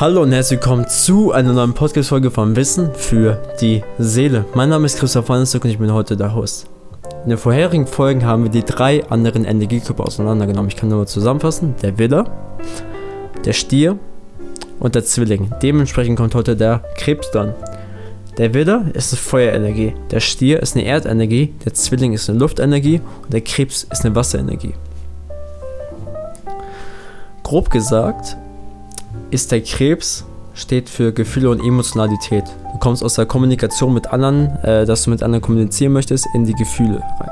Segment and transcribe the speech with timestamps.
[0.00, 4.46] Hallo und herzlich willkommen zu einer neuen Podcast-Folge von Wissen für die Seele.
[4.54, 6.70] Mein Name ist Christoph Wannestöck und ich bin heute der Host.
[7.24, 10.70] In den vorherigen Folgen haben wir die drei anderen Energiekörper auseinandergenommen.
[10.70, 12.24] Ich kann nur zusammenfassen: der Widder,
[13.44, 13.98] der Stier
[14.78, 15.50] und der Zwilling.
[15.62, 17.54] Dementsprechend kommt heute der Krebs dann.
[18.38, 23.02] Der Widder ist eine Feuerenergie, der Stier ist eine Erdenergie, der Zwilling ist eine Luftenergie
[23.24, 24.72] und der Krebs ist eine Wasserenergie.
[27.42, 28.38] Grob gesagt
[29.30, 30.24] ist der Krebs
[30.54, 32.44] steht für Gefühle und Emotionalität.
[32.72, 36.44] Du kommst aus der Kommunikation mit anderen, äh, dass du mit anderen kommunizieren möchtest, in
[36.44, 37.30] die Gefühle rein.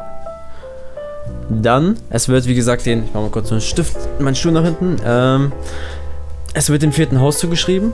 [1.62, 4.52] Dann, es wird wie gesagt den, ich mach mal kurz so einen Stift, meinen Stuhl
[4.52, 4.96] nach hinten.
[5.04, 5.52] Ähm,
[6.54, 7.92] es wird dem vierten Haus zugeschrieben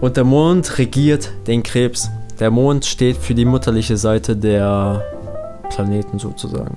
[0.00, 2.08] und der Mond regiert den Krebs.
[2.38, 5.02] Der Mond steht für die mutterliche Seite der
[5.70, 6.76] Planeten sozusagen.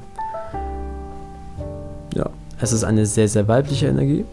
[2.16, 2.30] Ja,
[2.62, 4.26] es ist eine sehr, sehr weibliche Energie.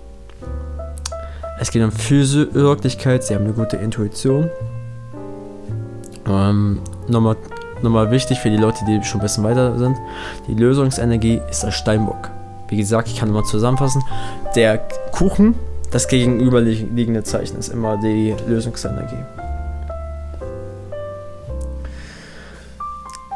[1.58, 4.50] Es geht um Fürsorglichkeit, sie haben eine gute Intuition.
[6.28, 7.36] Ähm, nochmal,
[7.82, 9.96] nochmal wichtig für die Leute, die schon ein bisschen weiter sind:
[10.48, 12.30] die Lösungsenergie ist der Steinbock.
[12.68, 14.02] Wie gesagt, ich kann nochmal zusammenfassen:
[14.54, 14.78] der
[15.12, 15.54] Kuchen,
[15.90, 19.24] das gegenüberliegende Zeichen, ist immer die Lösungsenergie.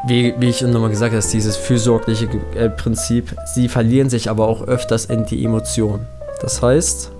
[0.07, 2.27] Wie, wie ich nochmal gesagt habe, ist dieses fürsorgliche
[2.75, 6.07] Prinzip, sie verlieren sich aber auch öfters in die Emotionen.
[6.41, 7.11] Das heißt,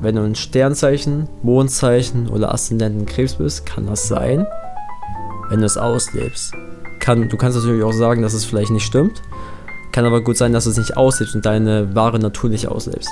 [0.00, 4.46] wenn du ein Sternzeichen, Mondzeichen oder Aszendenten Krebs bist, kann das sein,
[5.48, 6.54] wenn du es auslebst.
[7.00, 9.22] Kann, du kannst natürlich auch sagen, dass es vielleicht nicht stimmt.
[9.92, 13.10] Kann aber gut sein, dass du es nicht auslebst und deine wahre Natur nicht auslebst.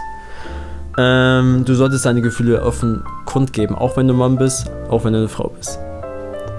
[0.99, 5.21] Ähm, du solltest deine Gefühle offen kundgeben, auch wenn du Mann bist, auch wenn du
[5.21, 5.79] eine Frau bist.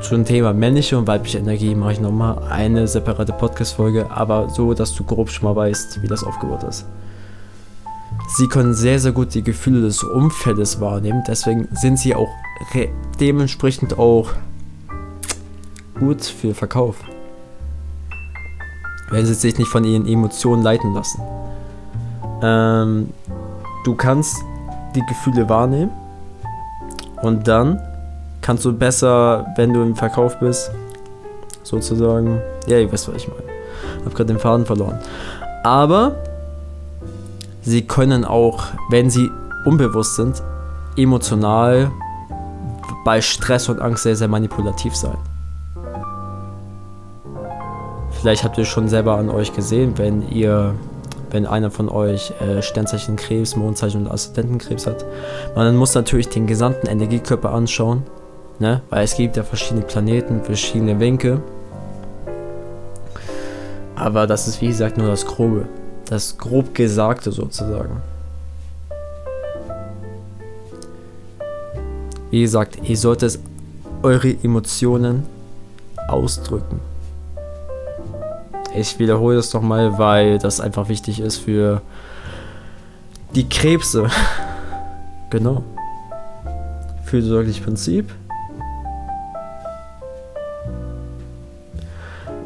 [0.02, 4.94] Zum Thema männliche und weibliche Energie mache ich nochmal eine separate Podcast-Folge, aber so, dass
[4.94, 6.86] du grob schon mal weißt, wie das aufgebaut ist.
[8.28, 11.24] Sie können sehr, sehr gut die Gefühle des Umfeldes wahrnehmen.
[11.26, 12.30] Deswegen sind sie auch
[13.20, 14.32] dementsprechend auch
[15.98, 16.98] gut für Verkauf.
[19.10, 21.22] Wenn sie sich nicht von ihren Emotionen leiten lassen.
[22.42, 23.10] Ähm,
[23.86, 24.36] du kannst
[24.94, 25.92] die Gefühle wahrnehmen
[27.22, 27.80] und dann
[28.42, 30.72] kannst du besser, wenn du im Verkauf bist,
[31.64, 33.42] sozusagen, ja, ihr wisst, was ich meine.
[34.06, 35.00] Hab gerade den Faden verloren.
[35.64, 36.16] Aber
[37.68, 39.30] sie können auch, wenn sie
[39.66, 40.42] unbewusst sind,
[40.96, 41.92] emotional
[43.04, 45.18] bei Stress und Angst sehr, sehr manipulativ sein.
[48.12, 50.76] Vielleicht habt ihr schon selber an euch gesehen, wenn ihr,
[51.30, 55.06] wenn einer von euch äh, Sternzeichen Krebs, Mondzeichen und Aszendentenkrebs hat.
[55.54, 58.04] Man muss natürlich den gesamten Energiekörper anschauen,
[58.60, 58.82] ne?
[58.90, 61.42] weil es gibt ja verschiedene Planeten, verschiedene Winkel.
[63.96, 65.68] Aber das ist wie gesagt nur das Grobe
[66.10, 68.02] das grob Gesagte sozusagen.
[72.30, 73.40] Wie gesagt, ihr solltet
[74.04, 75.24] eure Emotionen
[76.08, 76.80] ausdrücken.
[78.76, 81.82] Ich wiederhole das doch mal, weil das einfach wichtig ist für
[83.34, 84.08] die Krebse.
[85.30, 85.64] genau.
[87.06, 88.14] Fürsorglich Prinzip.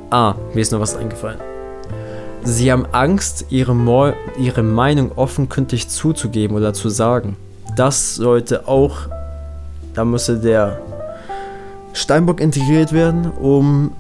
[0.09, 1.39] Ah, mir ist noch was eingefallen.
[2.44, 7.38] Sie haben Angst, ihre, Mo ihre Meinung offenkundig zuzugeben oder zu sagen.
[7.75, 9.07] Das sollte auch,
[9.94, 10.79] da müsste der
[11.94, 13.91] Steinbock integriert werden, um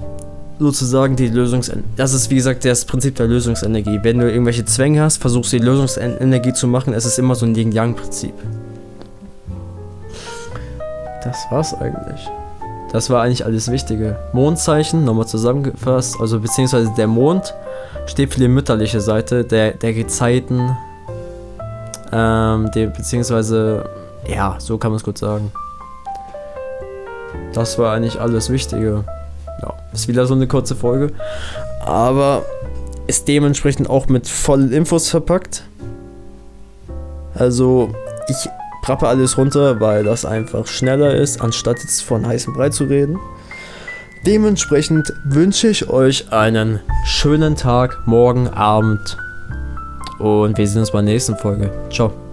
[0.59, 1.87] sozusagen die Lösungsenergie.
[1.95, 3.99] Das ist wie gesagt das Prinzip der Lösungsenergie.
[4.03, 6.93] Wenn du irgendwelche Zwänge hast, versuchst du die Lösungsenergie zu machen.
[6.93, 8.33] Es ist immer so ein Yin-Yang-Prinzip.
[11.23, 12.29] Das war's eigentlich.
[12.91, 14.17] Das war eigentlich alles Wichtige.
[14.33, 17.53] Mondzeichen, nochmal zusammengefasst, also beziehungsweise der Mond
[18.05, 20.75] steht für die mütterliche Seite der, der Gezeiten.
[22.11, 23.89] Ähm, die, beziehungsweise,
[24.27, 25.51] ja, so kann man es gut sagen.
[27.53, 29.05] Das war eigentlich alles Wichtige.
[29.61, 31.13] Ja, ist wieder so eine kurze Folge.
[31.85, 32.43] Aber
[33.07, 35.63] ist dementsprechend auch mit vollen Infos verpackt.
[37.35, 37.93] Also,
[38.27, 38.49] ich
[38.81, 43.19] prappe alles runter, weil das einfach schneller ist, anstatt jetzt von heißem Brei zu reden.
[44.25, 49.17] Dementsprechend wünsche ich euch einen schönen Tag, morgen, Abend
[50.19, 51.71] und wir sehen uns bei der nächsten Folge.
[51.91, 52.30] Ciao.